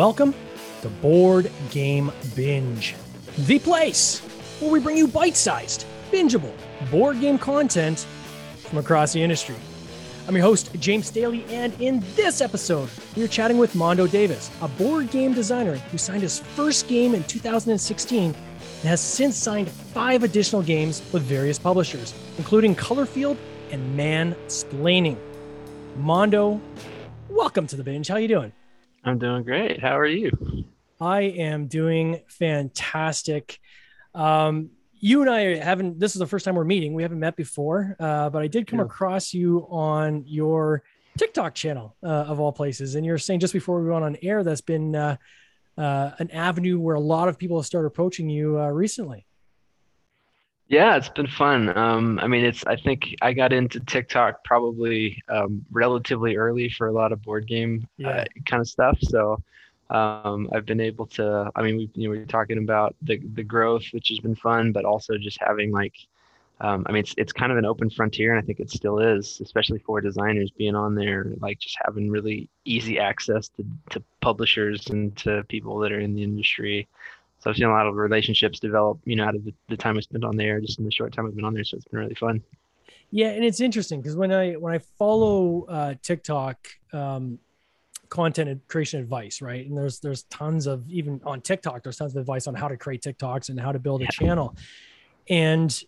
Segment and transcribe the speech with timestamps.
[0.00, 0.34] Welcome
[0.80, 2.94] to Board Game Binge,
[3.40, 4.20] the place
[4.58, 6.54] where we bring you bite sized, bingeable
[6.90, 8.06] board game content
[8.60, 9.56] from across the industry.
[10.26, 14.50] I'm your host, James Staley, and in this episode, we are chatting with Mondo Davis,
[14.62, 18.34] a board game designer who signed his first game in 2016 and
[18.84, 23.36] has since signed five additional games with various publishers, including Colorfield
[23.70, 25.18] and Man Mansplaining.
[25.96, 26.58] Mondo,
[27.28, 28.08] welcome to the binge.
[28.08, 28.52] How are you doing?
[29.04, 29.80] I'm doing great.
[29.80, 30.30] How are you?
[31.00, 33.58] I am doing fantastic.
[34.14, 36.92] Um, you and I haven't, this is the first time we're meeting.
[36.92, 38.84] We haven't met before, uh, but I did come Yeah.
[38.84, 40.82] across you on your
[41.16, 42.94] TikTok channel, uh, of all places.
[42.94, 45.16] And you're saying just before we went on air, that's been uh,
[45.78, 49.24] uh, an avenue where a lot of people have started approaching you uh, recently.
[50.70, 51.76] Yeah, it's been fun.
[51.76, 56.88] Um, I mean, it's I think I got into TikTok probably um, relatively early for
[56.88, 58.08] a lot of board game Yeah.
[58.10, 58.98] uh, kind of stuff.
[59.02, 59.42] So
[59.90, 61.50] um, I've been able to.
[61.56, 64.36] I mean, we you know, we were talking about the the growth, which has been
[64.36, 65.94] fun, but also just having like.
[66.62, 68.98] Um, I mean, it's it's kind of an open frontier, and I think it still
[69.00, 74.02] is, especially for designers being on there, like just having really easy access to to
[74.20, 76.88] publishers and to people that are in the industry.
[77.40, 79.96] So I've seen a lot of relationships develop, you know, out of the, the time
[79.96, 81.64] I spent on there, just in the short time I've been on there.
[81.64, 82.42] So it's been really fun.
[83.10, 86.56] Yeah, and it's interesting because when I when I follow uh, TikTok
[86.92, 87.38] um,
[88.08, 89.66] content creation advice, right?
[89.66, 92.76] And there's there's tons of even on TikTok, there's tons of advice on how to
[92.76, 94.10] create TikToks and how to build a Yeah.
[94.10, 94.56] channel.
[95.28, 95.80] And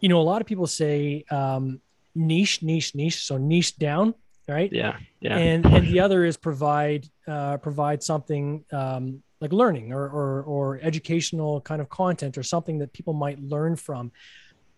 [0.00, 1.80] you know, a lot of people say um,
[2.14, 3.24] niche, niche, niche.
[3.24, 4.14] So niche down,
[4.48, 4.70] right?
[4.72, 4.98] Yeah.
[5.20, 5.38] Yeah.
[5.38, 10.78] and and the other is provide uh, provide something um, like learning or, or or
[10.82, 14.12] educational kind of content or something that people might learn from.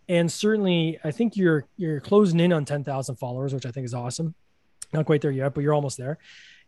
[0.09, 3.95] And certainly i think you're you're closing in on 10,000 followers which i think is
[3.95, 4.35] awesome.
[4.93, 6.19] Not quite there yet but you're almost there.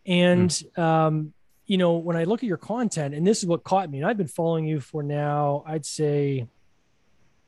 [0.05, 1.33] And um,
[1.67, 4.07] you know when i look at your content and this is what caught me and
[4.07, 6.47] i've been following you for now i'd say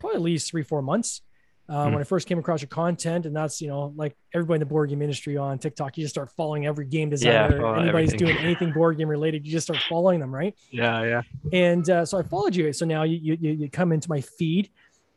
[0.01, 1.23] probably at least three four months
[1.69, 1.93] um, Hmm.
[1.95, 4.67] when I first came across your content, and that's you know like everybody in the
[4.67, 7.61] board game industry on TikTok, you just start following every game designer.
[7.61, 8.27] follow Anybody's everything.
[8.35, 10.55] doing anything board game related, you just start following them, right?
[10.71, 11.03] yeah.
[11.05, 11.23] Yeah.
[11.53, 12.73] And uh, so I followed you.
[12.73, 14.71] So now you you you come into my feed,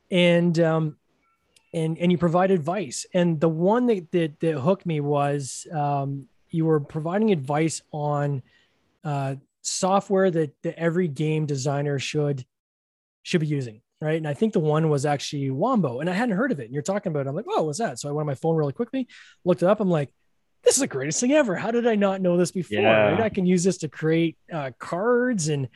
[0.09, 0.97] and um,
[1.73, 3.05] and and you provide advice.
[3.13, 8.43] And the one that that, that hooked me was um, you were providing advice on
[9.05, 12.45] uh, software that, that every game designer should
[13.23, 13.80] should be using.
[14.01, 14.17] Right.
[14.17, 15.99] And I think the one was actually Wombo.
[15.99, 16.65] And I hadn't heard of it.
[16.65, 17.29] And you're talking about it.
[17.29, 17.99] I'm like, oh, what's that?
[17.99, 19.07] So I went on my phone really quickly,
[19.45, 19.79] looked it up.
[19.79, 20.11] I'm like,
[20.63, 21.55] this is the greatest thing ever.
[21.55, 22.79] How did I not know this before?
[22.79, 23.11] Yeah.
[23.11, 23.21] Right?
[23.21, 25.49] I can use this to create uh, cards.
[25.49, 25.67] And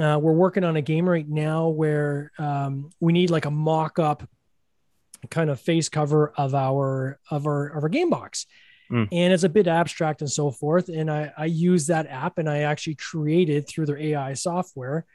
[0.00, 3.98] uh, we're working on a game right now where um, we need like a mock
[4.00, 4.28] up
[5.30, 8.46] kind of face cover of our of our of our game box
[8.90, 9.06] Mm.
[9.12, 12.50] and it's a bit abstract and so forth and I, I use that app and
[12.50, 15.06] i actually created through their ai software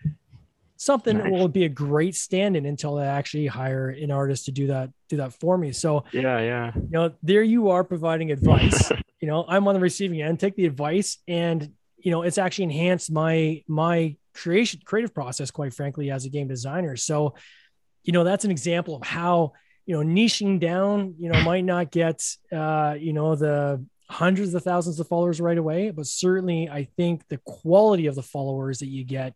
[0.78, 1.32] something Nice.
[1.32, 5.18] will be a great stand-in until i actually hire an artist to do that do
[5.18, 6.40] that for me so Yeah.
[6.42, 6.72] Yeah.
[6.76, 8.92] you know there you are providing advice
[9.22, 12.66] you know i'm on the receiving end take the advice and you know it's actually
[12.66, 17.34] enhanced my my creation creative process quite frankly as a game designer so
[18.04, 19.54] you know that's an example of how
[19.86, 22.22] you know niching down you know might not get
[22.52, 27.28] uh you know the hundreds of thousands of followers right away but certainly i think
[27.30, 29.34] the quality of the followers that you get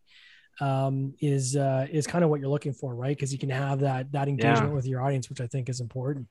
[0.61, 3.79] um is uh is kind of what you're looking for right because you can have
[3.79, 6.27] that that engagement with your audience which i think is important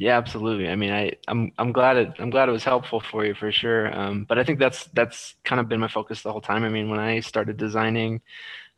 [0.00, 0.68] Yeah, absolutely.
[0.68, 3.50] I mean, I, I'm I'm glad it I'm glad it was helpful for you for
[3.50, 3.92] sure.
[3.98, 6.62] Um, but I think that's that's kind of been my focus the whole time.
[6.62, 8.20] I mean, when I started designing,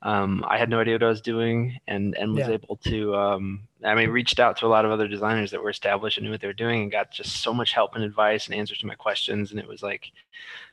[0.02, 2.50] um, I had no idea what I was doing, and and was Yeah.
[2.50, 5.70] able to um, I mean, reached out to a lot of other designers that were
[5.70, 8.46] established and knew what they were doing, and got just so much help and advice
[8.46, 9.50] and answers to my questions.
[9.52, 10.12] And it was like,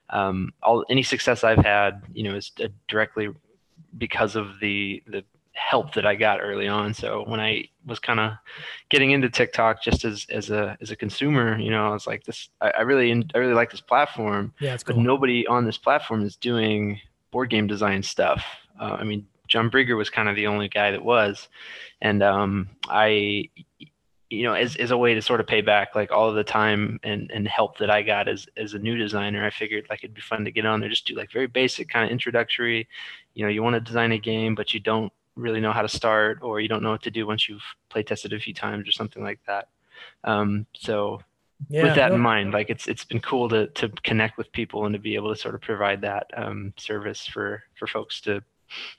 [0.10, 3.30] um, all any success I've had, you know, is uh, directly
[3.98, 5.24] because of the the
[5.54, 6.94] help that I got early on.
[6.94, 8.34] So when I was kind of
[8.90, 12.24] getting into TikTok just as as a as a consumer, you know, I was like
[12.24, 15.78] this I, I really I really like this platform, yeah it's but nobody on this
[15.78, 17.00] platform is doing
[17.32, 18.44] board game design stuff.
[18.80, 21.48] Uh, I mean, John Brigger was kind of the only guy that was,
[22.02, 23.50] and um, I,
[24.30, 26.44] you know, as as a way to sort of pay back like all of the
[26.44, 30.04] time and and help that I got as as a new designer, I figured like
[30.04, 32.88] it'd be fun to get on there, just do like very basic kind of introductory.
[33.34, 35.88] You know, you want to design a game, but you don't really know how to
[35.88, 38.88] start, or you don't know what to do once you've play tested a few times
[38.88, 39.70] or something like that.
[40.24, 41.22] Um, so
[41.70, 44.52] yeah with that no- in mind, like it's it's been cool to to connect with
[44.52, 48.20] people and to be able to sort of provide that um, service for for folks
[48.22, 48.44] to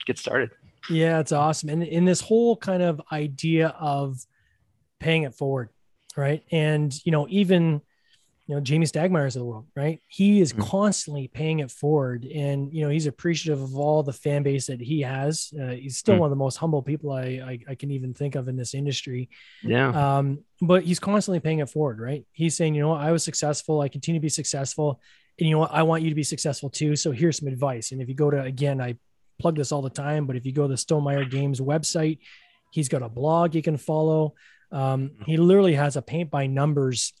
[0.05, 0.49] get started.
[0.89, 1.69] Yeah, it's awesome.
[1.69, 4.25] And in this whole kind of idea of
[4.99, 5.69] paying it forward,
[6.15, 6.43] right?
[6.51, 7.81] And you know, even
[8.47, 10.01] you know Jamey Stegmaier's of the world, right?
[10.07, 10.67] He is Mhm.
[10.67, 14.81] constantly paying it forward, and you know he's appreciative of all the fan base that
[14.81, 15.53] he has.
[15.59, 16.19] Uh, he's still Mm.
[16.19, 18.73] one of the most humble people I, I I can even think of in this
[18.73, 19.29] industry.
[19.63, 19.89] Yeah.
[20.17, 22.25] Um, but he's constantly paying it forward, right?
[22.31, 24.99] He's saying, you know, what, I was successful, I continue to be successful,
[25.37, 26.95] and you know what, I want you to be successful too.
[26.95, 27.91] So here's some advice.
[27.91, 28.95] And if you go to again, I
[29.39, 32.17] plug this all the time, but if you go to the Stonemaier Games website,
[32.71, 34.33] he's got a blog you can follow.
[34.71, 37.13] Um, he literally has a paint by numbers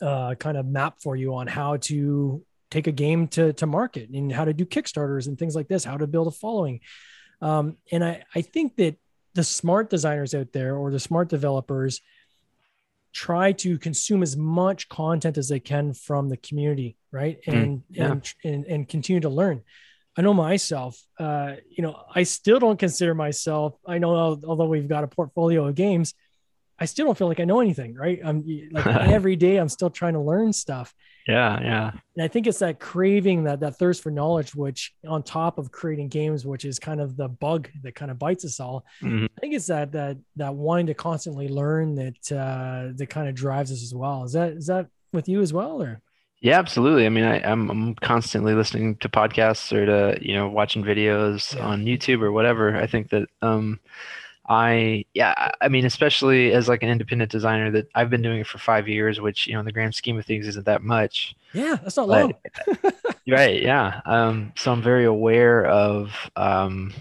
[0.00, 4.10] uh, kind of map for you on how to take a game to to market
[4.10, 6.80] and how to do Kickstarters and things like this, how to build a following.
[7.40, 8.96] Um, and I I think that
[9.34, 12.00] the smart designers out there or the smart developers
[13.12, 17.38] try to consume as much content as they can from the community, right?
[17.46, 18.10] Mm, And yeah.
[18.10, 19.62] and, and and continue to learn.
[20.16, 24.14] I know myself, uh, you know, I still don't consider myself, I know,
[24.46, 26.14] although we've got a portfolio of games,
[26.78, 28.20] I still don't feel like I know anything, right?
[28.24, 30.92] I'm like every day I'm still trying to learn stuff.
[31.26, 31.60] Yeah.
[31.62, 31.90] Yeah.
[32.16, 35.70] And I think it's that craving, that that thirst for knowledge, which on top of
[35.70, 38.84] creating games, which is kind of the bug that kind of bites us all.
[39.02, 39.26] Mhm.
[39.36, 43.34] I think it's that that that wanting to constantly learn that uh, that kind of
[43.34, 44.24] drives us as well.
[44.24, 46.02] Is that is that with you as well, or
[46.40, 47.06] Yeah, absolutely.
[47.06, 51.54] I mean, I, I'm I'm constantly listening to podcasts or to you know watching videos
[51.56, 51.64] Yeah.
[51.64, 52.76] on YouTube or whatever.
[52.76, 53.78] I think that um,
[54.48, 58.46] I yeah, I- mean, especially as like an independent designer, that I've been doing it
[58.46, 61.34] for five years, which you know in the grand scheme of things isn't that much.
[61.52, 62.92] yeah, that's not But- long.
[63.26, 64.02] Right, yeah.
[64.04, 66.92] Um, so I'm very aware of um,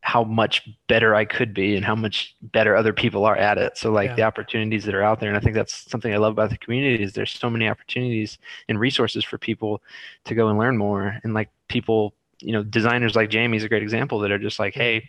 [0.00, 3.78] how much better I could be and how much better other people are at it.
[3.78, 4.14] So like Yeah.
[4.16, 6.58] the opportunities that are out there, and I think that's something I love about the
[6.58, 8.38] community is there's so many opportunities
[8.68, 9.80] and resources for people
[10.24, 11.20] to go and learn more.
[11.22, 14.74] And like people, you know, designers like Jamey's a great example that are just like,
[14.74, 15.08] hey,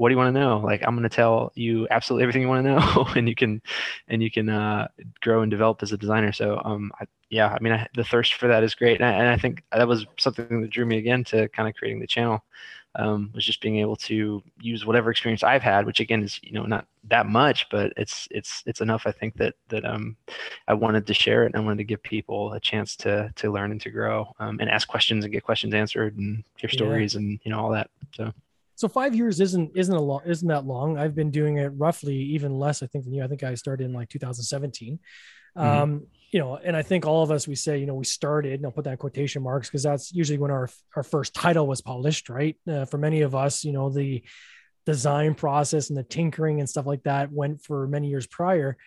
[0.00, 0.60] what do you want to know?
[0.60, 3.62] Like I'm going to tell you absolutely everything you want to know, and you can,
[4.08, 4.88] and you can uh,
[5.20, 6.32] grow and develop as a designer.
[6.32, 9.12] So um, I, yeah, I mean, I, the thirst for that is great, and I,
[9.12, 12.06] and I think that was something that drew me again to kind of creating the
[12.06, 12.44] channel.
[12.96, 16.52] Um, was just being able to use whatever experience I've had, which again is you
[16.52, 19.04] know not that much, but it's it's it's enough.
[19.06, 20.16] I think that that um,
[20.68, 23.52] I wanted to share it, and I wanted to give people a chance to to
[23.52, 26.70] learn and to grow, um, and ask questions and get questions answered, and hear Yeah.
[26.70, 27.90] stories, and you know all that.
[28.16, 28.32] So
[28.80, 30.96] So five years isn't isn't a long isn't that long.
[30.96, 33.22] I've been doing it roughly even less, I think, than you.
[33.22, 34.98] I think I started in like 2017.
[35.54, 35.62] Mhm.
[35.62, 38.54] Um, you know, and I think all of us we say, you know, we started,
[38.54, 41.66] and I'll put that in quotation marks because that's usually when our our first title
[41.66, 42.56] was published, right?
[42.66, 44.22] Uh, for many of us, you know, the
[44.86, 48.78] design process and the tinkering and stuff like that went for many years prior.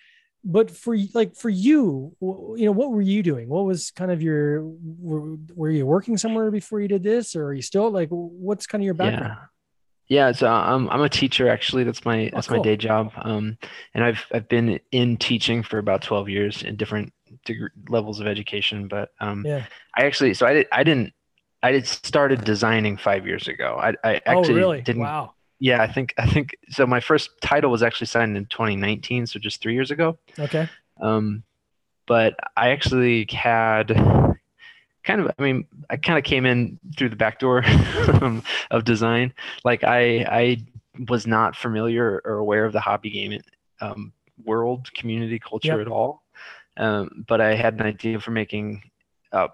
[0.44, 3.48] But for like for you, you know, what were you doing?
[3.48, 7.46] What was kind of your were, were you working somewhere before you did this, or
[7.46, 9.36] are you still like what's kind of your background?
[9.38, 9.46] Yeah.
[10.10, 11.84] Yeah, so I'm I'm a teacher actually.
[11.84, 12.58] That's my that's cool.
[12.58, 13.12] my day job.
[13.18, 13.58] Um,
[13.94, 17.14] and I've I've been in teaching for about 12 years in different
[17.46, 18.88] degree, levels of education.
[18.88, 19.66] But um, Yeah.
[19.98, 21.14] I actually so I did I didn't
[21.64, 23.78] I did started designing five years ago.
[23.82, 24.82] I I Oh, actually really?
[24.82, 25.02] didn't.
[25.04, 25.34] Wow.
[25.60, 26.86] Yeah, I think I think so.
[26.86, 30.20] My first title was actually signed in 2019, so just three years ago.
[30.38, 30.68] Okay.
[31.02, 31.44] Um,
[32.06, 33.90] but I actually had
[35.04, 37.64] kind of, I mean, I kind of came in through the back door
[38.72, 39.34] of design.
[39.64, 40.66] Like I, I
[41.10, 43.40] was not familiar or aware of the hobby game
[43.82, 44.14] um,
[44.44, 45.80] world, community, culture Yep.
[45.82, 46.24] at all.
[46.78, 48.84] Um, but I had an idea for making.
[49.32, 49.48] Uh,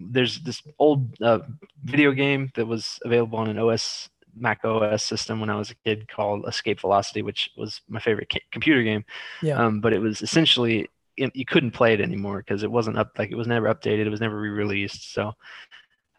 [0.00, 1.38] there's this old uh,
[1.84, 5.76] video game that was available on an OS Mac OS system when I was a
[5.84, 9.04] kid called Escape Velocity, which was my favorite ca- computer game.
[9.42, 9.64] Yeah.
[9.64, 13.18] Um, but it was essentially it, you couldn't play it anymore because it wasn't up
[13.18, 14.06] like it was never updated.
[14.06, 15.12] It was never re-released.
[15.12, 15.34] So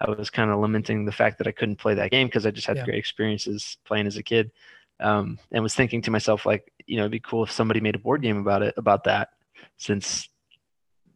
[0.01, 2.51] I was kind of lamenting the fact that I couldn't play that game because I
[2.51, 2.85] just had Yeah.
[2.85, 4.51] great experiences playing as a kid.
[4.99, 7.95] Um, and was thinking to myself like, you know, it'd be cool if somebody made
[7.95, 9.29] a board game about it about that,
[9.77, 10.29] since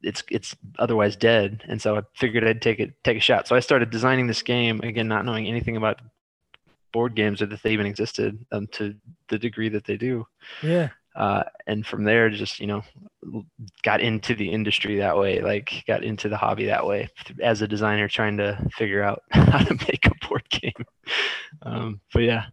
[0.03, 1.63] it's it's otherwise dead.
[1.67, 3.47] And so I figured I'd take it take a shot.
[3.47, 6.01] So I started designing this game again, not knowing anything about
[6.91, 8.95] board games or that they even existed um, to
[9.27, 10.25] the degree that they do
[10.63, 10.89] Yeah.
[11.19, 12.81] Uh, and from there just you know
[13.83, 17.07] got into the industry that way like got into the hobby that way
[17.43, 20.85] as a designer trying to figure out how to make a board game
[21.61, 22.45] um, but yeah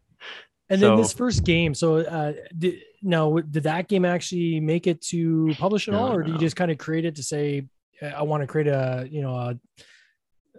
[0.69, 1.75] And then this first game.
[1.75, 6.15] So, uh, did, no, did that game actually make it to publish at all, No,
[6.17, 7.69] or do you just kind of create it to say,
[8.03, 9.57] I want to create a, you know, a,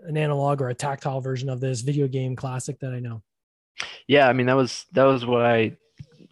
[0.06, 3.22] an analog or a tactile version of this video game classic that I know?
[4.08, 5.76] yeah i mean that was that was what i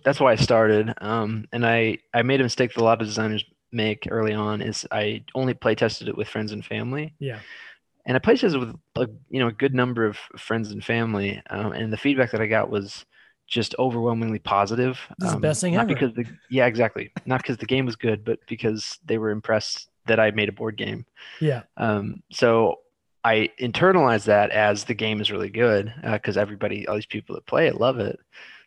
[0.05, 3.07] that's why i started um, and i i made a mistake that a lot of
[3.07, 3.43] designers
[3.73, 7.39] make early on is i only play tested it with friends and family Yeah.
[8.05, 11.41] and I played tested with a you know a good number of friends and family,
[11.49, 13.03] um, and the feedback that I got was
[13.47, 14.99] just overwhelmingly positive.
[15.19, 15.93] This um, best thing not ever.
[15.93, 19.89] because the yeah exactly not because the game was good, but because they were impressed
[20.07, 21.05] that I made a board game.
[21.41, 21.63] Yeah.
[21.77, 22.79] Um, so
[23.23, 27.33] I internalized that as the game is really good because uh, everybody, all these people
[27.35, 28.19] that play it, love it.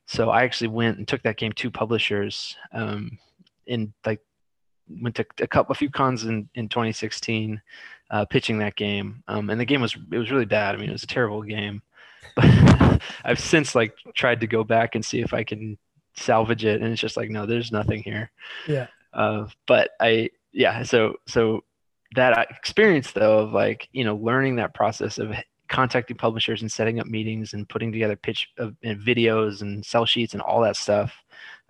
[0.08, 3.18] So I actually went and took that game to publishers um,
[3.66, 4.20] in like
[5.02, 7.60] went to a couple a few cons in in 2016
[8.10, 9.22] uh, pitching that game.
[9.28, 10.74] Um, and the game was it was really bad.
[10.74, 11.82] I mean it was a terrible game.
[12.34, 15.78] But i've since like tried to go back and see if i can
[16.14, 18.30] salvage it and it's just like no there's nothing here.
[18.66, 18.86] Yeah.
[19.12, 21.64] Uh, but i yeah so so
[22.14, 25.32] that experience though of like you know learning that process of
[25.68, 30.06] contacting publishers and setting up meetings and putting together pitch uh, and videos and sell
[30.06, 31.12] sheets and all that stuff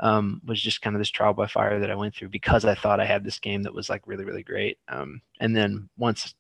[0.01, 2.75] um, was just kind of this trial by fire that I went through because I
[2.75, 4.79] thought I had this game that was like really really great.
[4.89, 6.35] Um, and then once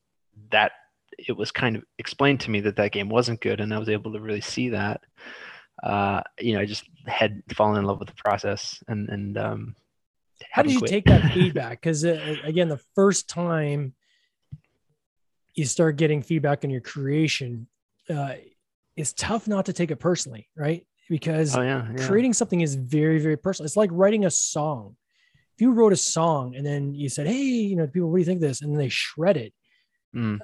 [0.50, 0.72] that
[1.18, 3.88] it was kind of explained to me that that game wasn't good and I was
[3.88, 5.00] able to really see that.
[5.82, 9.76] Uh, you know, I just had fallen in love with the process and and um,
[10.50, 10.90] how did you quit.
[10.90, 11.80] take that feedback?
[11.80, 13.94] Because uh, again, the first time
[15.58, 17.66] you start getting feedback on your creation,
[18.08, 18.34] uh,
[18.96, 20.86] it's tough not to take it personally, right?
[21.08, 22.06] Because oh, yeah, yeah.
[22.06, 23.66] creating something is very, very personal.
[23.66, 24.96] It's like writing a song.
[25.56, 28.20] If you wrote a song and then you said, "Hey, you know, people, what do
[28.20, 29.52] you think of this?" and then they shred it,
[30.14, 30.38] mm.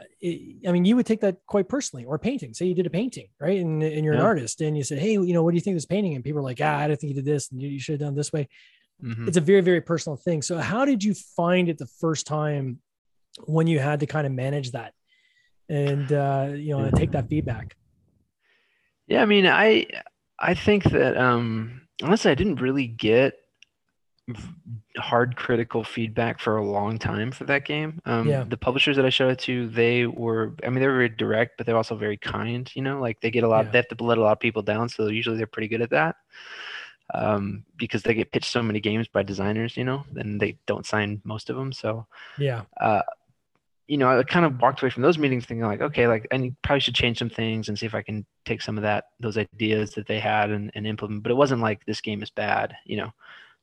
[0.67, 2.05] I mean, you would take that quite personally.
[2.05, 2.55] Or painting.
[2.55, 3.61] Say you did a painting, right?
[3.61, 4.21] And, and you're yeah.
[4.21, 6.15] an artist, and you said, "Hey, you know, what do you think of this painting?"
[6.15, 7.95] And people are like, "Ah, I don't think you did this, and you, you should
[7.95, 8.49] have done this way."
[9.03, 9.29] Mm-hmm.
[9.29, 10.43] It's a very, very personal thing.
[10.43, 12.81] So, how did you find it the first time
[13.45, 14.95] when you had to kind of manage that?
[15.69, 17.77] And uh, you know take that feedback.
[19.07, 19.87] Yeah, I mean, I
[20.39, 23.35] I think that um, honestly, I didn't really get
[24.97, 28.01] hard critical feedback for a long time for that game.
[28.07, 28.45] Um, yeah.
[28.45, 31.59] The publishers that I showed it to, they were, I mean, they were very direct,
[31.59, 32.71] but they're also very kind.
[32.75, 33.71] You know, like they get a lot, yeah.
[33.73, 35.91] they have to let a lot of people down, so usually they're pretty good at
[35.91, 36.17] that.
[37.13, 40.87] Um, because they get pitched so many games by designers, you know, and they don't
[40.87, 41.71] sign most of them.
[41.71, 42.07] So
[42.39, 42.63] yeah.
[42.81, 43.03] Uh,
[43.87, 46.53] you know, I kind of walked away from those meetings thinking like, okay, like I
[46.63, 49.37] probably should change some things and see if I can take some of that, those
[49.37, 51.23] ideas that they had and, and implement.
[51.23, 53.11] But it wasn't like this game is bad, you know.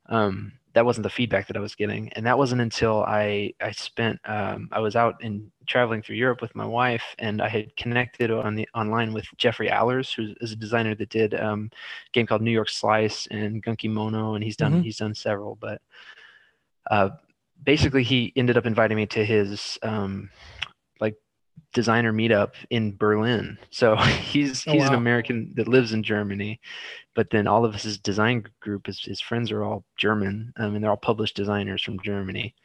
[0.07, 3.71] Um, that wasn't the feedback that I was getting, and that wasn't until I I
[3.71, 7.75] spent um, I was out in traveling through Europe with my wife, and I had
[7.75, 12.11] connected on the online with Jeffrey Allers, who is a designer that did um, a
[12.13, 14.81] game called New York Slice and Gunkimono, and he's done mm-hmm.
[14.81, 15.81] he's done several, but.
[16.89, 17.09] Uh,
[17.63, 20.29] basically he ended up inviting me to his um,
[20.99, 21.15] like
[21.73, 23.57] designer meetup in Berlin.
[23.69, 24.89] So he's oh, he's wow.
[24.89, 26.59] an American that lives in Germany,
[27.15, 30.83] but then all of his design group, his, his friends are all German, um, and
[30.83, 32.55] they're all published designers from Germany.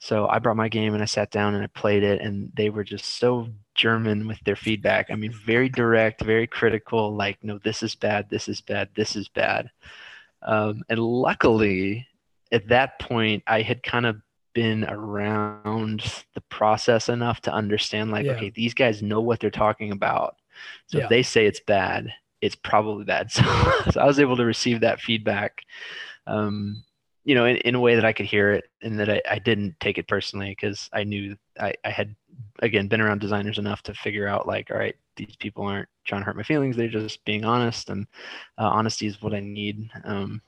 [0.00, 2.70] So I brought my game and I sat down and I played it, and they
[2.70, 5.10] were just so German with their feedback.
[5.10, 7.14] I mean, very direct, very critical.
[7.14, 9.70] Like, no, this is bad, this is bad, this is bad.
[10.42, 12.06] Um, and luckily,
[12.52, 14.20] at that point, I had kind of
[14.58, 16.02] been around
[16.34, 18.32] the process enough to understand like yeah.
[18.32, 20.34] okay these guys know what they're talking about
[20.88, 21.04] so yeah.
[21.04, 23.44] if they say it's bad it's probably bad so,
[23.92, 25.62] so i was able to receive that feedback
[26.26, 26.82] um,
[27.24, 29.38] you know in, in, a way that i could hear it and that i, I
[29.38, 32.16] didn't take it personally because i knew I, I had
[32.58, 36.22] again been around designers enough to figure out like all right these people aren't trying
[36.22, 38.08] to hurt my feelings they're just being honest and
[38.58, 40.42] uh, honesty is what i need um,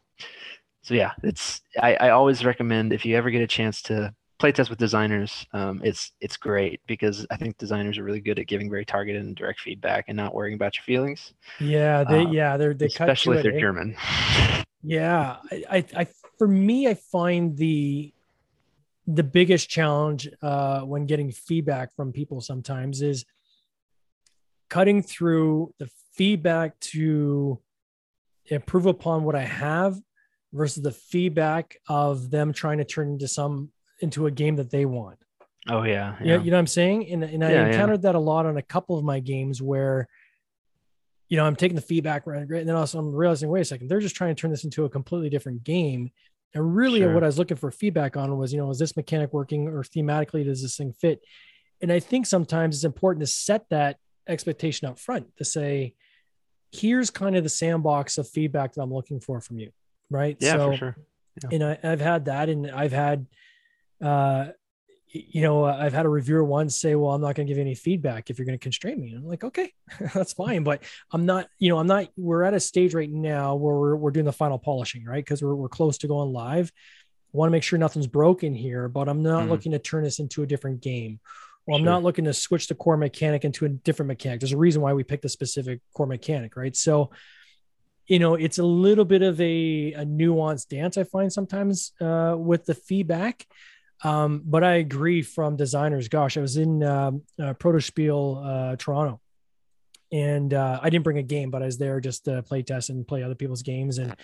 [0.82, 4.50] so yeah, it's I, I always recommend if you ever get a chance to play
[4.50, 8.46] test with designers, um, it's it's great because I think designers are really good at
[8.46, 11.34] giving very targeted and direct feedback and not worrying about your feelings.
[11.60, 13.96] Yeah, they uh, yeah they're they especially if they're it, German.
[14.82, 16.06] Yeah, I, I, I
[16.38, 18.14] for me I find the
[19.06, 23.26] the biggest challenge uh, when getting feedback from people sometimes is
[24.70, 27.60] cutting through the feedback to
[28.46, 30.00] improve upon what I have
[30.52, 34.84] versus the feedback of them trying to turn into some into a game that they
[34.84, 35.18] want.
[35.68, 36.38] Oh yeah, yeah.
[36.38, 37.10] You, you know what I'm saying?
[37.12, 38.12] And, and I yeah, encountered yeah.
[38.12, 40.08] that a lot on a couple of my games where,
[41.28, 43.88] you know, I'm taking the feedback right, and then also I'm realizing, wait a second,
[43.88, 46.10] they're just trying to turn this into a completely different game.
[46.54, 47.14] And really, sure.
[47.14, 49.84] what I was looking for feedback on was, you know, is this mechanic working or
[49.84, 51.20] thematically does this thing fit?
[51.80, 55.94] And I think sometimes it's important to set that expectation up front to say,
[56.72, 59.70] here's kind of the sandbox of feedback that I'm looking for from you
[60.10, 60.36] right?
[60.40, 60.96] Yeah, so, for sure.
[61.42, 61.48] Yeah.
[61.52, 63.26] And I, have had that, and I've had,
[64.02, 64.48] uh,
[65.12, 67.62] you know, I've had a reviewer once say, "Well, I'm not going to give you
[67.62, 69.72] any feedback if you're going to constrain me." And I'm like, "Okay,
[70.14, 71.48] that's fine," but I'm not.
[71.58, 72.08] You know, I'm not.
[72.16, 75.24] We're at a stage right now where we're we're doing the final polishing, right?
[75.24, 76.70] Because we're we're close to going live.
[77.32, 79.50] want to make sure nothing's broken here, but I'm not mm-hmm.
[79.50, 81.20] looking to turn this into a different game.
[81.66, 84.40] Well, I'm not looking to switch the core mechanic into a different mechanic.
[84.40, 86.74] There's a reason why we picked a specific core mechanic, right?
[86.74, 87.10] So
[88.10, 92.34] you know, it's a little bit of a, a nuanced dance, I find sometimes uh,
[92.36, 93.46] with the feedback.
[94.02, 96.08] Um, but I agree from designers.
[96.08, 99.20] Gosh, I was in um, uh, Protospiel uh, Toronto,
[100.10, 102.90] and uh, I didn't bring a game, but I was there just to play test
[102.90, 103.98] and play other people's games.
[103.98, 104.16] And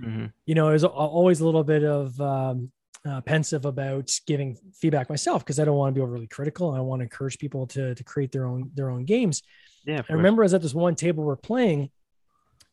[0.00, 0.26] mm-hmm.
[0.46, 2.70] you know, it was always a little bit of um,
[3.08, 6.70] uh, pensive about giving feedback myself because I don't want to be overly critical.
[6.70, 9.42] I want to encourage people to to create their own their own games.
[9.84, 10.02] Yeah.
[10.08, 11.90] I remember I was at this one table we're playing,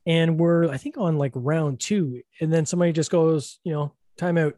[0.09, 3.93] and we're I think on like round two, and then somebody just goes, you know,
[4.17, 4.55] timeout.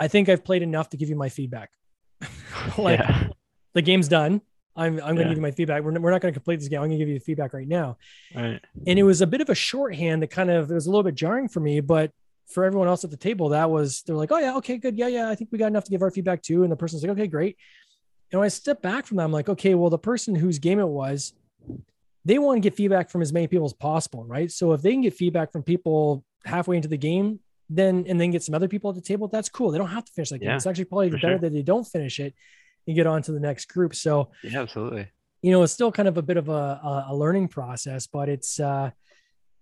[0.00, 1.70] I think I've played enough to give you my feedback.
[2.78, 3.28] like yeah.
[3.74, 4.42] the game's done.
[4.74, 5.82] I'm, I'm going to give you my feedback.
[5.82, 6.78] We're, we're not going to complete this game.
[6.78, 7.98] I'm going to give you the feedback right now.
[8.32, 8.60] Right.
[8.86, 11.02] And it was a bit of a shorthand that kind of, it was a little
[11.02, 12.12] bit jarring for me, but
[12.46, 14.96] for everyone else at the table, that was, they're like, oh yeah, okay, good.
[14.96, 15.08] Yeah.
[15.08, 15.30] Yeah.
[15.30, 16.62] I think we got enough to give our feedback too.
[16.62, 17.56] And the person's like, okay, great.
[18.30, 20.78] And when I step back from that, I'm like, okay, well, the person whose game
[20.78, 21.32] it was,
[22.28, 24.22] they want to get feedback from as many people as possible.
[24.22, 24.52] Right.
[24.52, 28.30] So if they can get feedback from people halfway into the game, then, and then
[28.30, 29.70] get some other people at the table, that's cool.
[29.70, 31.38] They don't have to finish like yeah, It's actually probably better sure.
[31.38, 32.34] that they don't finish it
[32.86, 33.94] and get on to the next group.
[33.94, 35.08] So yeah, absolutely.
[35.40, 38.60] You know, it's still kind of a bit of a, a learning process, but it's
[38.60, 38.90] uh,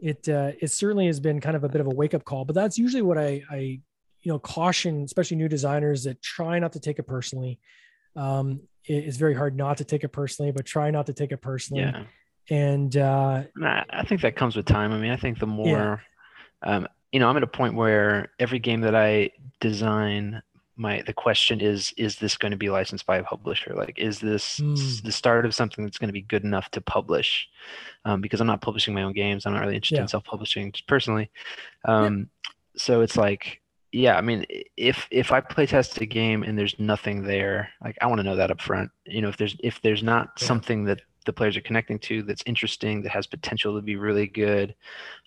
[0.00, 2.44] it uh, it certainly has been kind of a bit of a wake up call.
[2.44, 3.58] But that's usually what I I
[4.22, 7.60] you know caution, especially new designers that try not to take it personally.
[8.16, 11.30] Um, it, it's very hard not to take it personally, but try not to take
[11.30, 11.82] it personally.
[11.84, 12.04] Yeah.
[12.48, 14.92] And uh, I think that comes with time.
[14.92, 16.02] I mean, I think the more,
[16.64, 16.76] yeah.
[16.76, 20.42] um, you know, I'm at a point where every game that I design,
[20.76, 24.20] my the question is is this going to be licensed by a publisher like is
[24.20, 25.02] this mm.
[25.02, 27.48] the start of something that's going to be good enough to publish
[28.04, 30.02] um, because i'm not publishing my own games i'm not really interested yeah.
[30.02, 31.30] in self-publishing just personally
[31.86, 32.50] um, yeah.
[32.76, 33.62] so it's like
[33.92, 34.44] yeah i mean
[34.76, 38.24] if if i play test a game and there's nothing there like i want to
[38.24, 40.46] know that up front you know if there's if there's not yeah.
[40.46, 44.26] something that the players are connecting to that's interesting that has potential to be really
[44.26, 44.74] good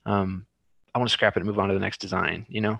[0.06, 0.46] um,
[0.94, 2.80] I want to scrap it and move on to the next design, you know,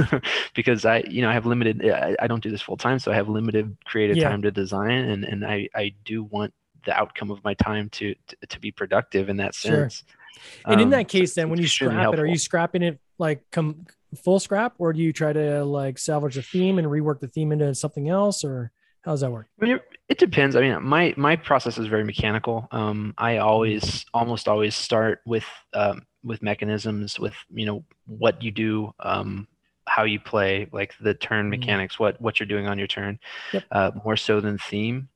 [0.54, 2.98] because I, you know, I have limited, I, I, don't do this full time.
[2.98, 4.28] So I have limited creative yeah.
[4.28, 6.52] time to design and, and I, I do want
[6.84, 10.04] the outcome of my time to, to, to be productive in that sense.
[10.06, 10.42] Sure.
[10.66, 12.20] And um, in that case, then when you scrap helpful.
[12.20, 13.86] it, are you scrapping it like come
[14.22, 17.52] full scrap or do you try to like salvage the theme and rework the theme
[17.52, 18.70] into something else or
[19.06, 19.46] how does that work?
[19.62, 20.56] I mean, it depends.
[20.56, 22.68] I mean, my, my process is very mechanical.
[22.72, 28.50] Um, I always, almost always start with, um, with mechanisms with you know what you
[28.50, 29.46] do um,
[29.86, 31.60] how you play like the turn mm-hmm.
[31.60, 33.18] mechanics what what you're doing on your turn
[33.52, 33.64] yep.
[33.70, 35.08] uh, more so than theme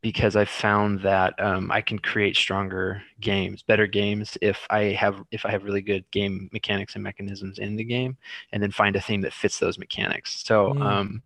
[0.00, 5.22] because i found that um, i can create stronger games better games if i have
[5.30, 8.16] if i have really good game mechanics and mechanisms in the game
[8.52, 10.82] and then find a theme that fits those mechanics so mm.
[10.82, 11.22] um,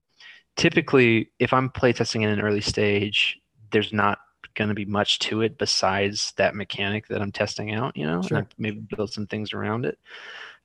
[0.56, 3.38] typically if i'm playtesting in an early stage
[3.70, 4.18] there's not
[4.56, 8.22] going to be much to it besides that mechanic that I'm testing out, you know,
[8.22, 8.48] sure.
[8.58, 9.98] maybe build some things around it.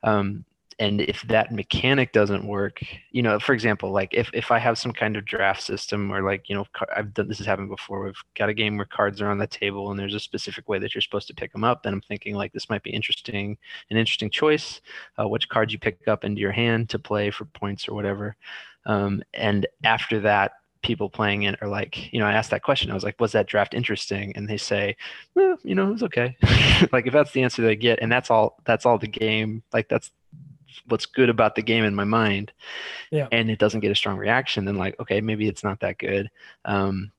[0.02, 0.44] Um,
[0.78, 4.78] and if that mechanic doesn't work, you know, for example, like if, if I have
[4.78, 8.02] some kind of draft system or like, you know, I've done, this has happened before.
[8.02, 10.78] We've got a game where cards are on the table and there's a specific way
[10.78, 11.82] that you're supposed to pick them up.
[11.82, 13.58] Then I'm thinking like, this might be interesting,
[13.90, 14.80] an interesting choice,
[15.20, 18.34] uh, which cards you pick up into your hand to play for points or whatever.
[18.86, 22.90] Um, and after that, people playing it are like, you know, I asked that question.
[22.90, 24.32] I was like, was that draft interesting?
[24.34, 24.96] And they say,
[25.34, 26.36] well, you know, it was okay.
[26.92, 29.62] like if that's the answer they get, and that's all, that's all the game.
[29.72, 30.10] Like that's
[30.88, 32.52] what's good about the game in my mind.
[33.10, 33.28] Yeah.
[33.30, 36.28] And it doesn't get a strong reaction, then like, okay, maybe it's not that good.
[36.64, 37.12] Um,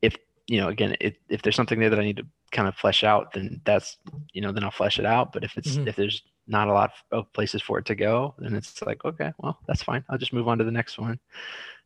[0.00, 2.74] if you know, again, it, if there's something there that I need to kind of
[2.74, 3.98] flesh out, then that's,
[4.32, 5.32] you know, then I'll flesh it out.
[5.32, 5.88] But if it's mm-hmm.
[5.88, 9.32] if there's not a lot of places for it to go, And it's like, okay,
[9.38, 10.04] well, that's fine.
[10.08, 11.18] I'll just move on to the next one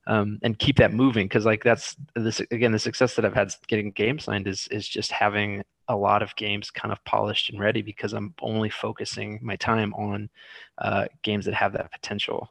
[0.06, 3.54] um, and keep that moving because like that's this again the success that I've had
[3.66, 7.60] getting games signed is is just having a lot of games kind of polished and
[7.60, 10.30] ready because I'm only focusing my time on
[10.78, 12.50] uh, games that have that potential.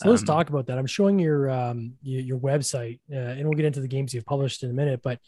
[0.00, 0.78] So let's um, talk about that.
[0.78, 4.26] I'm showing your um, your, your website, uh, and we'll get into the games you've
[4.26, 5.00] published in a minute.
[5.02, 5.20] But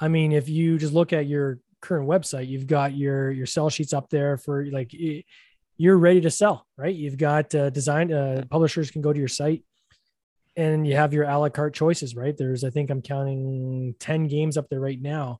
[0.00, 3.70] I mean, if you just look at your current website, you've got your your sell
[3.70, 4.92] sheets up there for like
[5.78, 6.94] you're ready to sell, right?
[6.94, 9.64] You've got uh, design uh, publishers can go to your site
[10.56, 12.36] and you have your a la carte choices, right?
[12.36, 15.38] There's, I think I'm counting 10 games up there right now.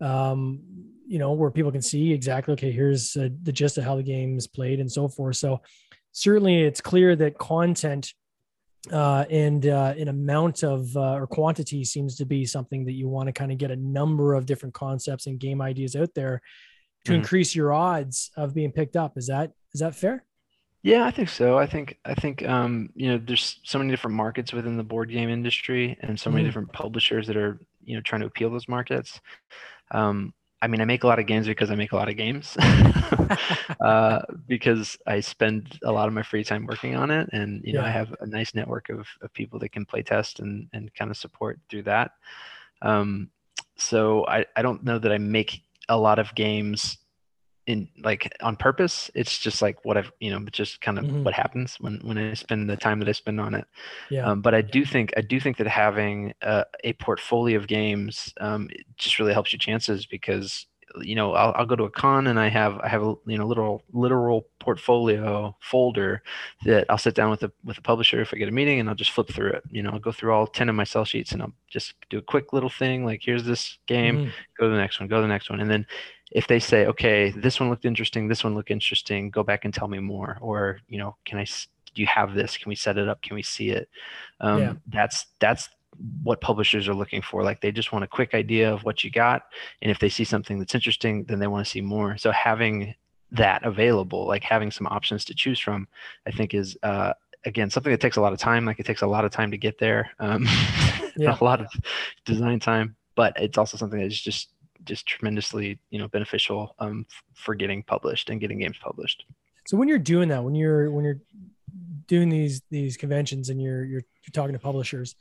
[0.00, 0.60] Um,
[1.06, 4.02] you know, where people can see exactly, okay, here's uh, the gist of how the
[4.02, 5.36] game's played and so forth.
[5.36, 5.60] So
[6.12, 8.14] certainly it's clear that content
[8.90, 13.08] uh, and uh, an amount of uh, or quantity seems to be something that you
[13.08, 16.40] want to kind of get a number of different concepts and game ideas out there
[17.04, 17.20] to mm-hmm.
[17.20, 19.16] increase your odds of being picked up.
[19.16, 20.24] Is that is that fair?
[20.82, 21.58] Yeah, I think so.
[21.58, 25.10] I think I think um, you know there's so many different markets within the board
[25.10, 26.46] game industry and so many mm.
[26.46, 29.20] different publishers that are you know trying to appeal those markets.
[29.92, 32.16] Um, I mean, I make a lot of games because I make a lot of
[32.16, 32.56] games,
[33.80, 37.72] uh, because I spend a lot of my free time working on it, and you
[37.72, 40.94] know, I have a nice network of, of people that can play test and and
[40.94, 42.12] kind of support through that.
[42.80, 43.30] Um,
[43.76, 46.98] so I I don't know that I make a lot of games
[47.66, 49.10] in like on purpose.
[49.14, 51.22] It's just like what i've you know just kind of mm-hmm.
[51.22, 53.64] what happens when when i spend the time that i spend on it.
[54.10, 54.26] Yeah.
[54.26, 58.32] Um, but i do think i do think that having a, a portfolio of games
[58.40, 60.66] um, just really helps your chances because
[61.00, 63.38] you know I'll, I'll go to a con and i have i have a you
[63.38, 66.22] know literal literal portfolio folder
[66.64, 68.88] that i'll sit down with a with a publisher if i get a meeting and
[68.88, 71.04] i'll just flip through it you know i'll go through all 10 of my sell
[71.04, 74.30] sheets and i'll just do a quick little thing like here's this game mm-hmm.
[74.58, 75.86] go to the next one go to the next one and then
[76.34, 79.72] if they say, okay, this one looked interesting, this one looked interesting, go back and
[79.72, 81.44] tell me more, or you know, can I?
[81.94, 82.56] Do you have this?
[82.56, 83.20] Can we set it up?
[83.20, 83.88] Can we see it?
[84.40, 84.72] Um, yeah.
[84.86, 85.68] That's that's
[86.22, 87.42] what publishers are looking for.
[87.42, 89.42] Like they just want a quick idea of what you got,
[89.80, 92.16] and if they see something that's interesting, then they want to see more.
[92.16, 92.94] So having
[93.30, 95.88] that available, like having some options to choose from,
[96.26, 98.64] I think is uh, again something that takes a lot of time.
[98.64, 100.46] Like it takes a lot of time to get there, um,
[101.16, 101.36] yeah.
[101.40, 101.68] a lot of
[102.24, 104.50] design time, but it's also something that's just
[104.84, 109.24] just tremendously you know beneficial um, for getting published and getting games published.
[109.66, 111.20] So when you're doing that, when you're when you're
[112.06, 115.14] doing these these conventions and you're you're, you're talking to publishers,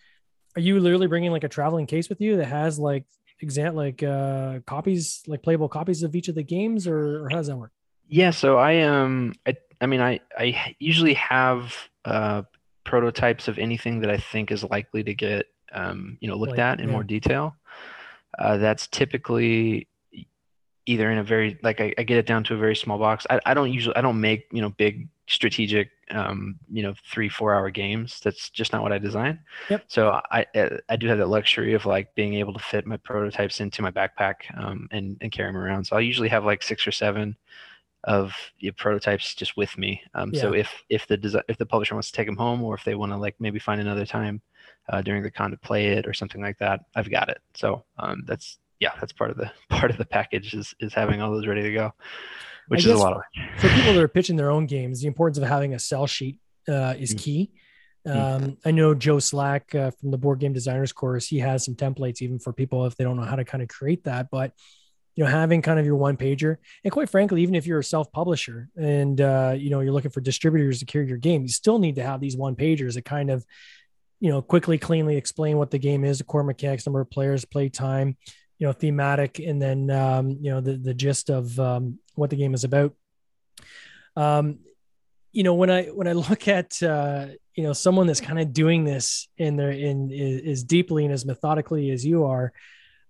[0.56, 3.06] are you literally bringing like a traveling case with you that has like
[3.40, 7.38] exam like uh copies like playable copies of each of the games or, or how
[7.38, 7.72] does that work?
[8.08, 12.44] Yeah, so I um I I mean I I usually have uh
[12.84, 16.60] prototypes of anything that I think is likely to get um you know looked like,
[16.60, 16.92] at in yeah.
[16.92, 17.56] more detail.
[18.38, 19.88] Uh, that's typically
[20.86, 23.28] either in a very like I, I, get it down to a very small box.
[23.30, 27.30] I, I don't usually I don't make you know big strategic um, you know three
[27.30, 28.20] four hour games.
[28.24, 29.39] That's just not what I design.
[29.70, 29.86] Yep.
[29.88, 30.46] So I
[30.89, 33.91] I do have that luxury of like being able to fit my prototypes into my
[33.91, 35.86] backpack um, and and carry them around.
[35.86, 37.38] So I usually have like six or seven
[38.06, 40.02] of the prototypes just with me.
[40.13, 40.41] Um, yeah.
[40.41, 42.84] So if if the desi- if the publisher wants to take them home or if
[42.84, 44.41] they want to like maybe find another time
[44.89, 47.39] uh, during the con to play it or something like that, I've got it.
[47.54, 51.22] So um, that's yeah, that's part of the part of the package is is having
[51.22, 51.94] all those ready to go,
[52.67, 53.21] which is a lot of
[53.58, 55.02] for people that are pitching their own games.
[55.02, 57.17] The importance of having a sell sheet uh, is mm-hmm.
[57.17, 57.52] key.
[58.08, 58.45] Mm-hmm.
[58.45, 61.28] Um, I know Joe Slack uh, from the board game designers course.
[61.28, 63.69] He has some templates even for people if they don't know how to kind of
[63.69, 64.30] create that.
[64.32, 64.54] But
[65.15, 67.84] you know, having kind of your one pager, and quite frankly, even if you're a
[67.84, 71.50] self publisher and uh, you know you're looking for distributors to carry your game, you
[71.50, 73.45] still need to have these one pagers that kind of
[74.21, 77.43] you know, quickly, cleanly explain what the game is, the core mechanics, number of players,
[77.43, 78.15] play time,
[78.60, 82.38] you know, thematic, and then um, you know the the gist of um, what the
[82.38, 82.93] game is about.
[84.15, 84.60] Um,
[85.31, 88.53] you know, when I when I look at uh, you know someone that's kind of
[88.53, 90.12] doing this in their in
[90.45, 92.53] as deeply and as methodically as you are,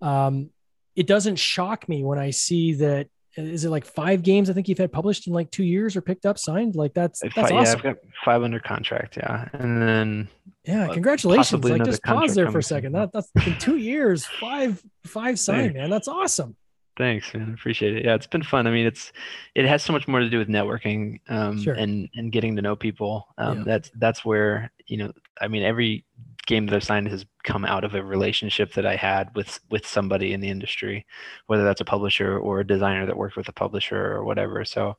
[0.02, 0.50] um,
[0.96, 4.68] it doesn't shock me when I see that is it like five games I think
[4.68, 6.76] you've had published in like two years or picked up signed?
[6.76, 7.78] Like that's that's yeah, awesome.
[7.78, 9.48] I've got five under contract yeah.
[9.54, 10.28] And then
[10.66, 11.64] yeah congratulations.
[11.64, 12.92] like just pause there for a second.
[12.92, 15.90] that that's in two years five five signed man.
[15.90, 16.56] That's awesome
[17.02, 19.12] thanks man appreciate it yeah it's been fun I mean it's
[19.56, 21.74] it has so much more to do with networking um sure.
[21.74, 23.64] and and getting to know people um yeah.
[23.66, 25.12] that's that's where you know
[25.42, 26.06] I mean every
[26.46, 29.86] game that I've signed has come out of a relationship that I had with with
[29.86, 31.06] somebody in the industry,
[31.48, 34.66] whether that's a publisher or a designer that worked with a publisher or whatever.
[34.66, 34.98] So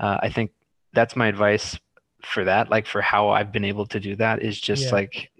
[0.00, 0.50] uh, I think
[0.92, 1.78] that's my advice
[2.24, 2.70] for that.
[2.70, 4.92] Like for how I've been able to do that is just yeah.
[4.92, 5.30] like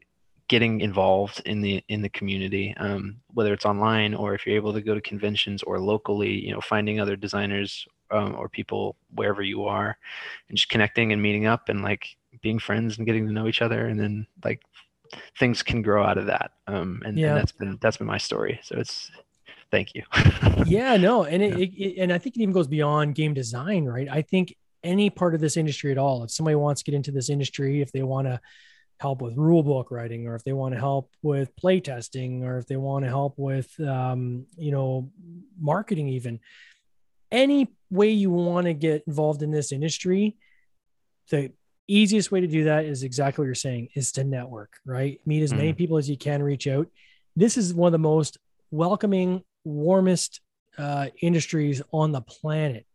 [0.48, 4.72] getting involved in the in the community, um, whether it's online or if you're able
[4.72, 6.44] to go to conventions or locally.
[6.44, 9.96] You know, finding other designers um, or people wherever you are,
[10.48, 13.62] and just connecting and meeting up and like being friends and getting to know each
[13.62, 14.62] other, and then like
[15.38, 16.52] things can grow out of that.
[16.66, 17.28] Um, and, yeah.
[17.28, 18.58] and that's been that's been my story.
[18.62, 19.10] So it's
[19.70, 20.02] thank you.
[20.66, 21.88] yeah, no, and it, yeah.
[21.88, 24.08] it, and I think it even goes beyond game design, right?
[24.10, 27.10] I think any part of this industry at all, if somebody wants to get into
[27.10, 28.40] this industry, if they want to
[28.98, 32.58] help with rule book writing, or if they want to help with play testing, or
[32.58, 35.10] if they want to help with um, you know
[35.58, 36.40] marketing, even
[37.30, 40.36] any way you want to get involved in this industry,
[41.30, 41.52] the
[41.86, 45.20] easiest way to do that is exactly what you're saying is to network, right?
[45.24, 45.76] Meet as many mm.
[45.76, 46.88] people as you can, reach out.
[47.36, 48.38] This is one of the most
[48.70, 50.40] welcoming, warmest
[50.76, 52.86] uh, industries on the planet.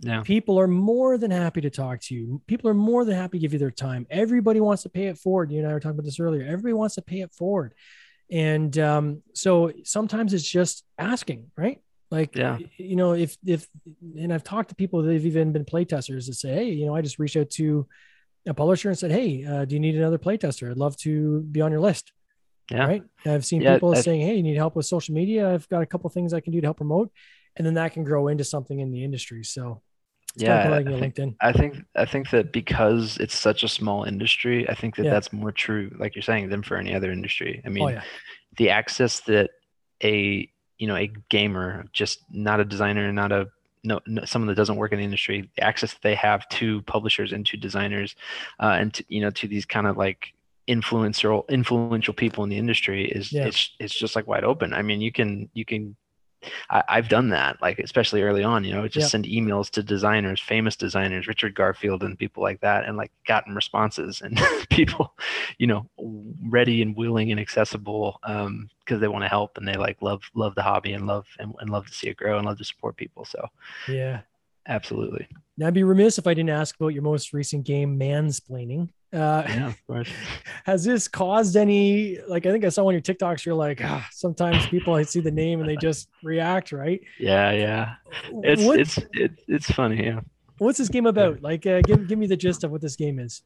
[0.00, 0.22] Yeah.
[0.22, 2.42] People are more than happy to talk to you.
[2.46, 4.06] People are more than happy to give you their time.
[4.10, 5.52] Everybody wants to pay it forward.
[5.52, 6.42] You and I were talking about this earlier.
[6.42, 7.74] Everybody wants to pay it forward.
[8.30, 11.80] And um, so sometimes it's just asking, right?
[12.10, 12.58] Like, yeah.
[12.76, 13.68] you know, if, if,
[14.16, 16.94] and I've talked to people that have even been playtesters that say, Hey, you know,
[16.94, 17.86] I just reached out to
[18.46, 20.70] a publisher and said, "Hey, uh, do you need another playtester?
[20.70, 22.12] I'd love to be on your list."
[22.70, 22.86] Yeah.
[22.86, 23.02] Right.
[23.26, 25.52] I've seen yeah, people saying, "Hey, you need help with social media?
[25.52, 27.10] I've got a couple things I can do to help promote."
[27.56, 29.44] And then that can grow into something in the industry.
[29.44, 29.82] So
[30.36, 31.36] yeah, I think, LinkedIn.
[31.40, 35.10] I think I think that because it's such a small industry, I think that yeah.
[35.10, 37.62] that's more true, like you're saying, than for any other industry.
[37.64, 38.02] I mean, oh, yeah.
[38.56, 39.50] the access that
[40.02, 43.48] a you know a gamer, just not a designer, not a
[43.84, 46.82] no, no, someone that doesn't work in the industry, the access that they have to
[46.82, 48.16] publishers and to designers,
[48.60, 50.32] uh, and to, you know to these kind of like
[50.66, 53.44] influential influential people in the industry is yeah.
[53.44, 54.72] it's it's just like wide open.
[54.72, 55.96] I mean, you can you can
[56.70, 60.40] I, have done that, like especially early on, you know, just send emails to designers,
[60.40, 65.14] famous designers, Richard Garfield and people like that, and like gotten responses and people,
[65.58, 65.88] you know,
[66.48, 70.22] ready and willing and accessible because um, they want to help and they like love
[70.34, 72.64] love the hobby and love and, and love to see it grow and love to
[72.64, 73.24] support people.
[73.24, 73.46] So
[73.88, 74.20] yeah,
[74.66, 75.28] absolutely.
[75.56, 78.88] Now, I'd be remiss if I didn't ask about your most recent game, Mansplaining.
[79.14, 80.10] Uh, yeah, of course.
[80.64, 82.18] Has this caused any?
[82.26, 83.46] Like, I think I saw on your TikToks.
[83.46, 87.00] You're like, ah, sometimes people I see the name and they just react, right?
[87.20, 87.94] Yeah, yeah.
[88.42, 90.04] It's what, it's it, it's funny.
[90.04, 90.20] Yeah.
[90.58, 91.42] What's this game about?
[91.42, 93.42] Like, uh, give give me the gist of what this game is.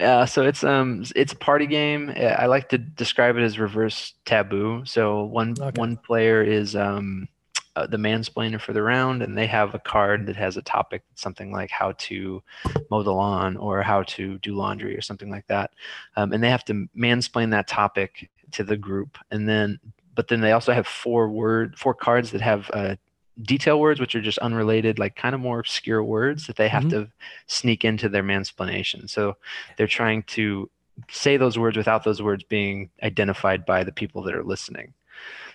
[0.00, 2.10] Yeah, so it's um it's a party game.
[2.16, 4.82] I like to describe it as reverse taboo.
[4.86, 5.78] So one okay.
[5.78, 7.28] one player is um
[7.76, 11.02] uh, the mansplainer for the round, and they have a card that has a topic,
[11.14, 12.42] something like how to
[12.90, 15.70] mow the lawn or how to do laundry or something like that,
[16.16, 19.78] um, and they have to mansplain that topic to the group, and then
[20.14, 22.96] but then they also have four word four cards that have uh,
[23.40, 26.84] detail words which are just unrelated like kind of more obscure words that they have
[26.84, 27.04] mm-hmm.
[27.04, 27.08] to
[27.46, 29.36] sneak into their mansplanation so
[29.76, 30.70] they're trying to
[31.10, 34.92] say those words without those words being identified by the people that are listening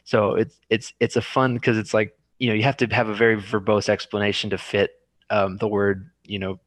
[0.08, 3.10] so it's it's it's a fun because it's like you know you have to have
[3.10, 4.92] a very verbose explanation to fit
[5.30, 6.62] um, the word you know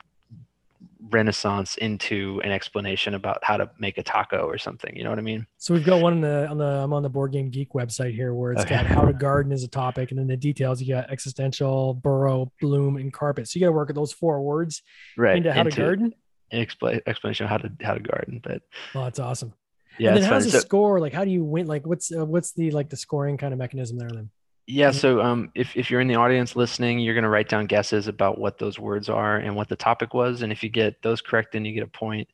[1.09, 5.19] renaissance into an explanation about how to make a taco or something you know what
[5.19, 5.47] i mean?
[5.57, 8.15] So we've got one on the on the i'm on the board game geek website
[8.15, 8.77] here where it's okay.
[8.77, 12.53] got how to garden is a topic and then the details you got existential burrow
[12.61, 13.49] bloom and carpet.
[13.49, 14.83] So you got to work with those four words
[15.17, 16.15] right into how into to garden
[16.53, 18.61] expl- explanation of how to how to garden but
[18.95, 19.55] oh that's awesome
[20.01, 20.15] yeah.
[20.15, 20.99] And then how's the so, score?
[20.99, 21.67] Like, how do you win?
[21.67, 24.31] Like, what's uh, what's the like the scoring kind of mechanism there then?
[24.67, 24.93] Yeah.
[24.93, 28.09] So um, if if you're in the audience listening, you're going to write down guesses
[28.09, 31.21] about what those words are and what the topic was, and if you get those
[31.21, 32.29] correct, then you get a point.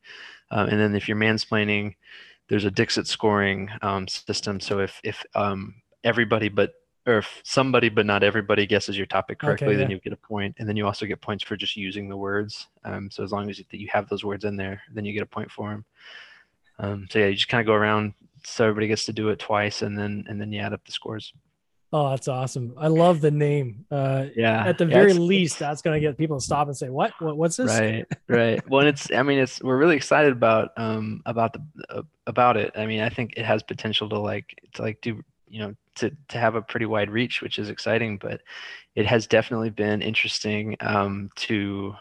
[0.49, 1.95] Um, and then if you're mansplaining,
[2.47, 4.59] there's a Dixit scoring um, system.
[4.59, 6.73] So if if um, everybody but
[7.05, 9.79] or if somebody but not everybody guesses your topic correctly, okay, yeah.
[9.79, 12.17] then you get a point, and then you also get points for just using the
[12.17, 12.67] words.
[12.83, 15.23] Um, so as long as you, you have those words in there, then you get
[15.23, 15.85] a point for them.
[16.79, 18.13] Um, so yeah, you just kind of go around
[18.47, 20.91] so everybody gets to do it twice, and then and then you add up the
[20.91, 21.33] scores.
[21.91, 22.73] Oh, that's awesome!
[22.77, 23.85] I love the name.
[23.91, 24.65] Uh, yeah.
[24.65, 27.13] At the yeah, very least, that's going to get people to stop and say, "What?
[27.19, 28.05] what what's this?" Right.
[28.27, 28.69] Right.
[28.69, 29.11] well, it's.
[29.11, 29.61] I mean, it's.
[29.61, 32.71] We're really excited about um about the uh, about it.
[32.75, 36.11] I mean, I think it has potential to like to like do you know to
[36.29, 38.17] to have a pretty wide reach, which is exciting.
[38.17, 38.41] But
[38.95, 41.95] it has definitely been interesting um to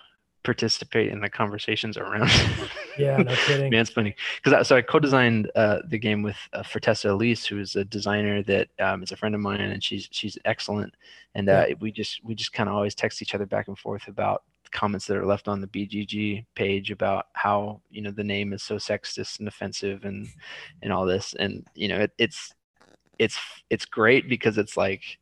[0.47, 2.31] participate in the conversations around
[2.99, 3.71] yeah no kidding.
[3.73, 7.85] Mansplaining because so i co-designed uh, the game with uh, Fortessa Elise who is a
[7.85, 10.95] designer that um, is a friend of mine and she's she's excellent.
[11.35, 11.75] And uh, yeah.
[11.81, 15.07] we just we just kind of always text each other back and forth about comments
[15.07, 18.77] that are left on the BGG page about how you know the name is so
[18.77, 20.29] sexist and offensive and
[20.83, 21.35] and all this.
[21.39, 22.55] And you know it, it's
[23.19, 23.39] it's
[23.71, 25.19] it's great because it's like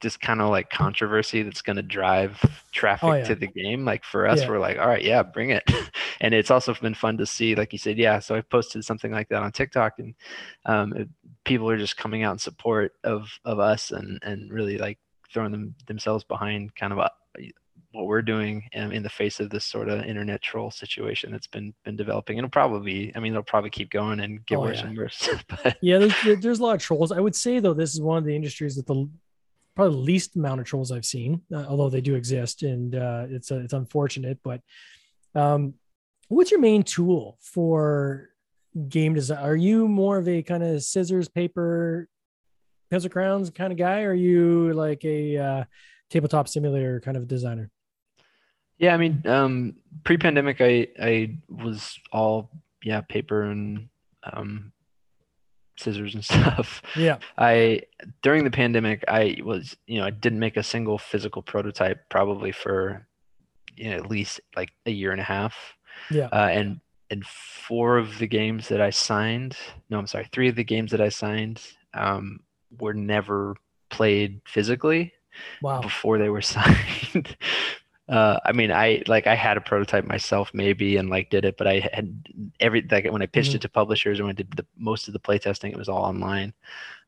[0.00, 2.38] this kind of like controversy that's going to drive
[2.72, 3.24] traffic oh, yeah.
[3.24, 3.84] to the game.
[3.84, 4.48] Like for us, yeah.
[4.48, 5.62] we're like, all right, yeah, bring it.
[6.20, 8.18] and it's also been fun to see, like you said, yeah.
[8.18, 10.14] So I posted something like that on TikTok, and
[10.66, 11.08] um, it,
[11.44, 14.98] people are just coming out in support of of us and and really like
[15.32, 17.08] throwing them themselves behind kind of a, uh,
[17.94, 21.46] what we're doing in, in the face of this sort of internet troll situation that's
[21.46, 22.38] been been developing.
[22.38, 24.86] And it'll probably, I mean, it'll probably keep going and get oh, worse yeah.
[24.86, 25.28] and worse.
[25.48, 27.12] but, yeah, there's, there's a lot of trolls.
[27.12, 29.08] I would say though, this is one of the industries that the
[29.74, 33.26] probably the least amount of trolls I've seen, uh, although they do exist, and uh,
[33.28, 34.38] it's uh, it's unfortunate.
[34.42, 34.60] But
[35.34, 35.74] um,
[36.28, 38.30] what's your main tool for
[38.88, 39.38] game design?
[39.44, 42.08] Are you more of a kind of scissors, paper,
[42.90, 44.02] pencil crowns kind of guy?
[44.02, 45.64] Are you like a uh,
[46.10, 47.70] tabletop simulator kind of designer?
[48.78, 52.50] Yeah, I mean, um, pre-pandemic, I I was all
[52.82, 53.88] yeah paper and
[54.32, 54.72] um,
[55.76, 56.82] scissors and stuff.
[56.96, 57.18] Yeah.
[57.38, 57.82] I
[58.22, 62.52] during the pandemic, I was you know I didn't make a single physical prototype probably
[62.52, 63.06] for
[63.76, 65.56] you know at least like a year and a half.
[66.10, 66.28] Yeah.
[66.32, 69.56] Uh, and and four of the games that I signed,
[69.90, 72.40] no, I'm sorry, three of the games that I signed um,
[72.78, 73.56] were never
[73.90, 75.12] played physically.
[75.62, 75.80] Wow.
[75.80, 77.36] Before they were signed.
[78.06, 81.56] Uh, I mean, I like I had a prototype myself, maybe, and like did it,
[81.56, 82.28] but I had
[82.60, 83.56] every like when I pitched mm-hmm.
[83.56, 86.04] it to publishers and when I did the, most of the playtesting, it was all
[86.04, 86.52] online.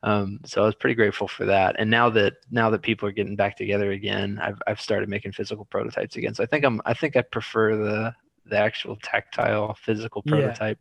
[0.03, 1.77] Um, so I was pretty grateful for that.
[1.79, 5.33] And now that now that people are getting back together again, I've I've started making
[5.33, 6.35] physical prototypes again.
[6.35, 8.15] So I think I'm I think I prefer the
[8.47, 10.79] the actual tactile physical prototype.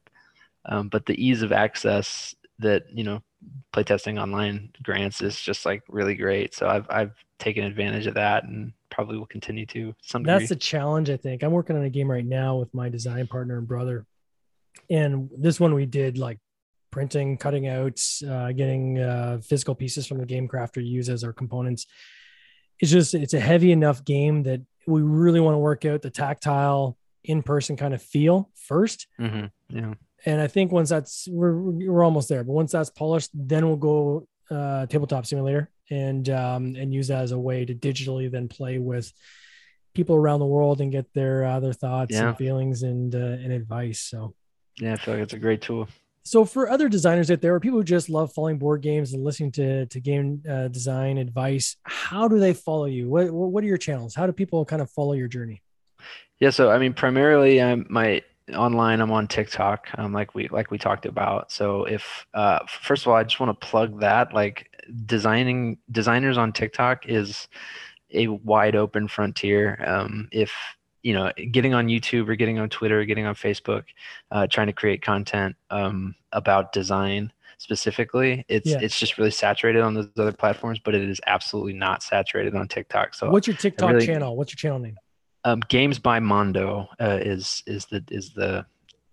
[0.65, 0.78] Yeah.
[0.78, 3.21] Um, but the ease of access that you know
[3.73, 6.54] playtesting online grants is just like really great.
[6.56, 10.39] So I've I've taken advantage of that and probably will continue to some degree.
[10.39, 11.43] That's the challenge, I think.
[11.43, 14.05] I'm working on a game right now with my design partner and brother.
[14.89, 16.39] And this one we did like
[16.91, 21.25] printing, cutting out, uh, getting uh, physical pieces from the game crafter to use as
[21.25, 21.88] our components.
[22.79, 26.10] It's just it's a heavy enough game that we really want to work out the
[26.10, 29.77] tactile in-person kind of feel 1st mm-hmm.
[29.77, 29.93] Yeah.
[30.25, 33.75] And I think once that's we're we're almost there, but once that's polished, then we'll
[33.77, 38.48] go uh, tabletop simulator and um, and use that as a way to digitally then
[38.48, 39.12] play with
[39.93, 42.30] people around the world and get their uh, their thoughts yeah.
[42.30, 44.02] and feelings and uh, and advice.
[44.02, 44.36] So
[44.80, 45.88] yeah, I feel like it's a great tool.
[46.24, 49.24] So for other designers out there, or people who just love following board games and
[49.24, 53.10] listening to to game uh, design advice, how do they follow you?
[53.10, 54.15] What what are your channels?
[54.15, 55.62] How do people kind of follow your journey?
[56.39, 58.21] Yeah, so I mean, primarily, I'm my
[58.54, 63.04] online i'm on tiktok um, like we like we talked about so if uh, first
[63.04, 64.69] of all i just want to plug that like
[65.06, 67.48] designing designers on tiktok is
[68.13, 69.84] a wide open frontier.
[69.86, 70.54] Um, if
[71.04, 73.84] you know getting on youtube or getting on twitter or getting on facebook
[74.32, 78.80] uh, trying to create content um, about design specifically it's yeah.
[78.82, 82.67] it's just really saturated on those other platforms but it is absolutely not saturated on
[82.67, 83.13] tiktok.
[83.13, 84.36] So what's your tiktok really, channel?
[84.36, 84.98] What's your channel name?
[85.43, 88.65] Um, Games by Mondo uh, is is the is the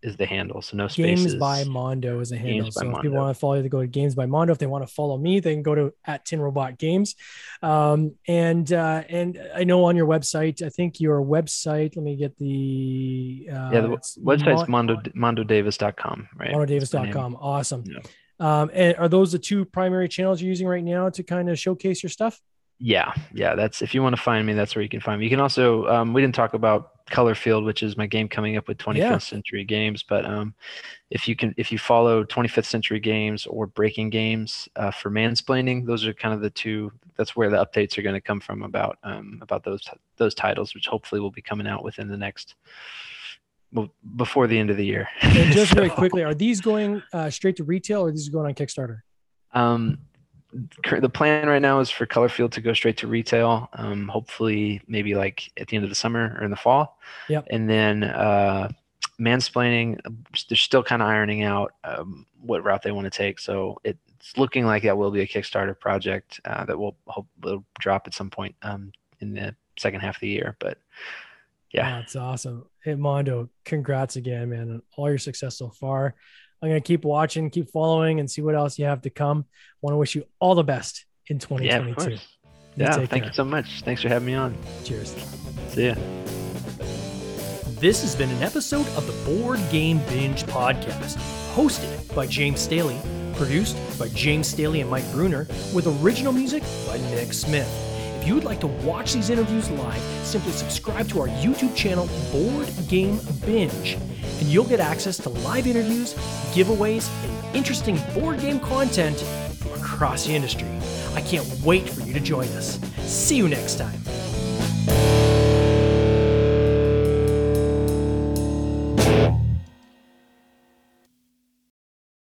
[0.02, 0.62] is the handle.
[0.62, 1.26] So no spaces.
[1.26, 2.64] Games by Mondo is a handle.
[2.64, 3.02] Games so if Mondo.
[3.02, 4.52] people want to follow you, they go to Games by Mondo.
[4.52, 7.14] If they want to follow me, they can go to at Tin Robot Games.
[7.62, 11.96] Um, and uh, and I know on your website, I think your website.
[11.96, 13.80] Let me get the uh, yeah.
[13.80, 16.28] The website's Mon- mondo mondodavis.com.
[16.36, 16.50] Right.
[16.50, 17.36] Mondodavis.com.
[17.40, 17.84] Awesome.
[17.86, 18.00] Yeah.
[18.40, 21.58] Um, and are those the two primary channels you're using right now to kind of
[21.58, 22.40] showcase your stuff?
[22.84, 25.26] Yeah yeah that's if you want to find me that's where you can find me.
[25.26, 28.66] You can also um, we didn't talk about Colorfield which is my game coming up
[28.66, 29.18] with 25th yeah.
[29.18, 30.54] century games but um,
[31.10, 35.86] if you can if you follow 25th century games or breaking games uh, for mansplaining
[35.86, 38.62] those are kind of the two that's where the updates are going to come from
[38.62, 42.56] about um, about those those titles which hopefully will be coming out within the next
[43.72, 45.08] well, before the end of the year.
[45.22, 48.32] And just so, very quickly are these going uh, straight to retail or these are
[48.32, 49.00] going on kickstarter?
[49.52, 49.98] Um,
[51.00, 53.68] the plan right now is for Colorfield to go straight to retail.
[53.72, 56.98] Um, hopefully, maybe like at the end of the summer or in the fall.
[57.28, 57.46] Yep.
[57.50, 58.68] And then uh,
[59.20, 59.98] mansplaining,
[60.48, 63.38] they're still kind of ironing out um, what route they want to take.
[63.38, 67.64] So it's looking like that will be a Kickstarter project uh, that will hope will
[67.78, 70.56] drop at some point um, in the second half of the year.
[70.58, 70.78] But
[71.72, 72.66] yeah, that's awesome.
[72.84, 76.14] Hey Mondo, congrats again, man, on all your success so far.
[76.62, 79.46] I'm going to keep watching, keep following, and see what else you have to come.
[79.80, 82.10] Want to wish you all the best in 2022.
[82.10, 82.18] Yeah,
[82.76, 83.24] yeah thank care.
[83.24, 83.82] you so much.
[83.82, 84.56] Thanks for having me on.
[84.84, 85.12] Cheers.
[85.70, 85.94] See ya.
[87.80, 91.16] This has been an episode of the Board Game Binge podcast,
[91.52, 92.96] hosted by James Staley,
[93.34, 97.68] produced by James Staley and Mike Bruner, with original music by Nick Smith.
[98.20, 102.08] If you would like to watch these interviews live, simply subscribe to our YouTube channel,
[102.30, 103.98] Board Game Binge
[104.42, 106.14] and you'll get access to live interviews,
[106.52, 110.66] giveaways, and interesting board game content from across the industry.
[111.14, 112.80] I can't wait for you to join us.
[113.06, 114.00] See you next time.